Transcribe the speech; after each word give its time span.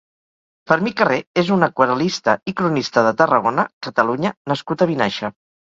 Fermí 0.71 0.93
Carré 1.01 1.19
és 1.41 1.51
un 1.57 1.67
aquarel·lista 1.69 2.37
i 2.53 2.57
cronista 2.63 3.07
de 3.09 3.15
Tarragona, 3.23 3.69
Catalunya 3.89 4.37
nascut 4.55 4.85
a 4.89 4.95
Vinaixa. 4.97 5.37